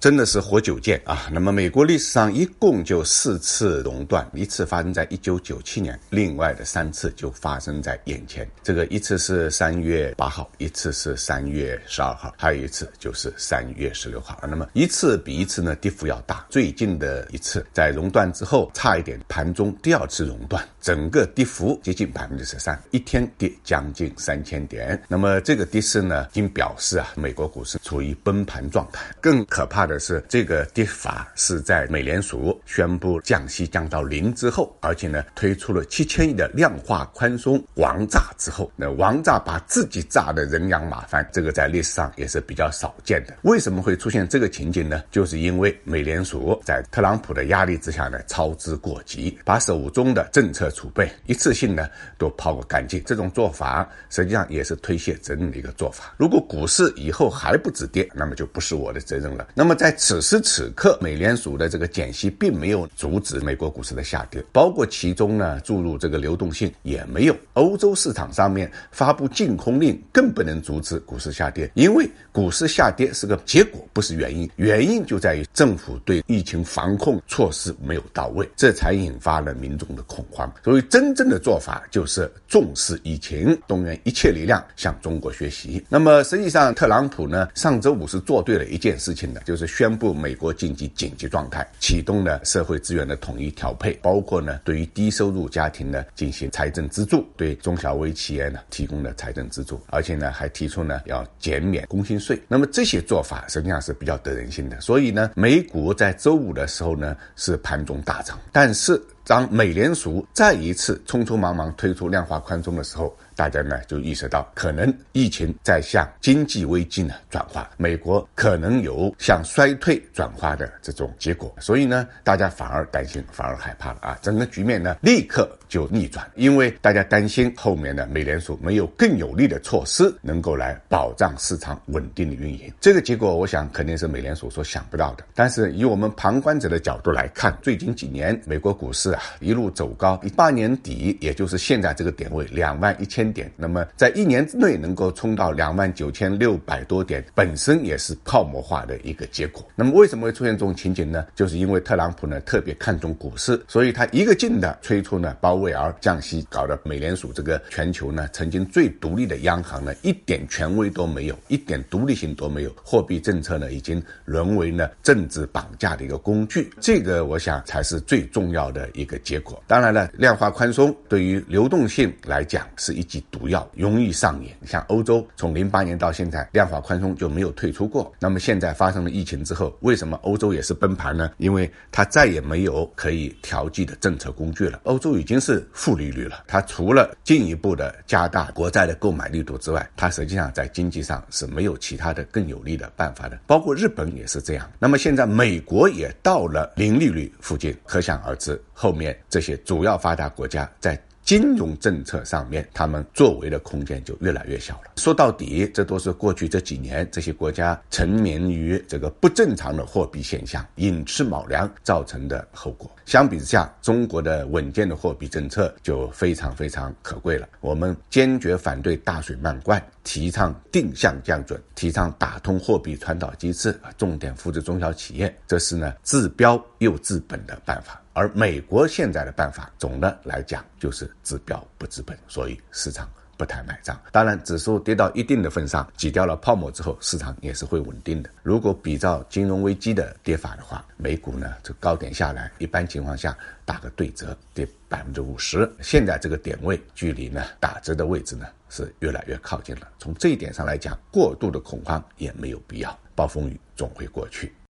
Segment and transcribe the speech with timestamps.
[0.00, 1.28] 真的是活久见啊！
[1.30, 8.48] 那么美国历史上一共就四次熔断，一次发生在一九九七年，另外的三次就发生在眼前。
[8.62, 14.40] 这个一次是三月八号，一次是三月十二号，还有一次就是三月十六号。
[14.48, 16.46] 那么一次比一次呢跌幅要大。
[16.48, 24.98] 最近的一次在熔断之后，差一点盘中第二次熔断，整个跌幅接近百分之十三，一天跌将近三千点。
[25.08, 29.04] 那么这个跌势呢，已经表示啊，美国股市处于崩盘状态。
[29.20, 29.80] 更可怕。
[29.90, 43.36] 的是这个跌法是在美联储宣布降息降到零之后，而且呢推出了七千亿的量化宽松王炸之后，那王炸把自己炸得人仰马翻，这个在历史上也是比较少见的。
[43.42, 45.02] 为什么会出现这个情景呢？
[45.10, 53.02] 就是因为美联储在特朗普的压力之下呢操之过急，把手中的政策储备一次性呢都抛个干净。
[53.04, 56.14] 这种做法实际上也是推卸责任的一个做法。
[56.16, 59.48] 如果股市以后还不止跌，那么就不是我的责任了。
[59.54, 67.36] 那么在此时此刻，美联储的这个减息并没有阻止美国股市的下跌，包括其中呢注入这个流动性也没有。
[67.54, 74.50] 欧洲市场上面发布禁空令，更不能阻止股市下跌，因为股市下跌是个结果，不是原因。
[74.56, 80.52] 原因就在于政府对疫情防控措施没有到位，这才引发了民众的恐慌。
[80.62, 85.82] 所以真正的做法就是重视疫情，动员一切力量向中国学习。
[85.88, 89.70] 那么实际上，特朗普呢上周五是做对了一件事情的，就是。
[89.80, 102.38] 宣布美国经济紧急状态，启动了社会资源的统一调配，包括呢对于低收入家庭呢进行财政资助，对中小微企业呢提供了财政资助，而且呢还提出呢要减免工薪税。
[102.46, 113.16] 那么这些做法实际上是比较得人心的，所以呢美股在周五的时候呢是盘中大涨，但是当美联储再一次匆匆忙忙推出量化宽松的时候。
[113.36, 124.18] 大家呢就意识到，可能疫情在向经济危机呢转化，美国可能有向衰退转化的这种结果，所以呢，大家反而担心，反而害怕了啊！
[124.20, 132.70] 整个局面呢立刻就逆转，因为大家担心后面的美联储没有更有力的措施能够来保障市场稳定的运营。
[132.78, 135.24] 这个结果，我想肯定是美联储所想不到的。
[135.34, 143.30] 但是以我们旁观者的角度来看，最近几年美国股市啊一路走高，一八年底，也就是现在这个点位两万一千。
[143.30, 149.64] 点，那么在一年之内能够冲到两万九千六百多点，本身也是泡沫化的一个结果。
[149.76, 151.24] 那么为什么会出现这种情景呢？
[151.34, 166.68] 就是因为特朗普呢特别看重股市，所以他一个劲的催促呢鲍威尔降息，搞得美联储这个全球呢曾经最独立的央行呢一点权威都没有，一点独立性都没有，货币政策呢已经沦为呢政治绑架的一个工具。
[166.80, 169.62] 这个我想才是最重要的一个结果。
[169.66, 173.24] 当然了，量化宽松对于流动性来讲是一剂。
[173.30, 178.12] 毒药容易上瘾，像欧洲从零八年到现在量化宽松就没有退出过。
[178.18, 181.30] 那么现在发生了疫情之后，为什么欧洲也是崩盘呢？
[181.38, 184.80] 因为它再也没有可以调剂的政策工具了。
[184.84, 193.38] 欧洲已经是负利率了，它除了进一步的加大国债的购买力度之外，它实际上在经济上是没有其他的更有利的办法的。
[193.46, 194.70] 包括日本也是这样。
[194.78, 201.00] 那么现在美国也到了零利率附近，可想而知后，后面这些主要发达国家在。
[201.22, 204.94] 金融政策上面，他们作为的空间就越来越小了。
[204.96, 212.90] 说到底，这都是过去这几年这些国家沉湎于这个不正常的货币现象、寅吃卯粮造成的后果。
[213.04, 217.48] 相比之下，中国的稳健的货币政策就非常非常可贵了。
[217.60, 228.02] 我们坚决反对大水漫灌，提倡定向降准，提倡打通货币传导机制，重点扶持中小企业，这是呢治标又治本的办法。
[228.12, 233.98] 而美国现在的办法，总的来讲就是治标不治本，所以市场不太买账。
[234.10, 238.28] 当然，指数跌到一定的份上，挤掉了泡沫之后，市场也是会稳定的。
[238.42, 245.70] 如果比照金融危机的跌法的话，美股呢这高点下来，一般情况下打个对折，跌百分之五十。
[245.80, 249.88] 现在这个点位距离呢打折的位置呢是越来越靠近了。
[249.98, 254.52] 从这一点上来讲，过度的恐慌也没有必要，暴风雨总会过去。